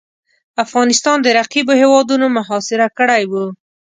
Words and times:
افغانستان 0.63 1.17
د 1.21 1.27
رقیبو 1.39 1.73
هیوادونو 1.81 2.25
محاصره 2.37 2.87
کړی 2.97 3.23
وو. 3.31 3.45